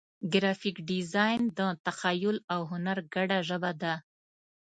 [0.33, 3.93] ګرافیک ډیزاین د تخیل او هنر ګډه ژبه ده.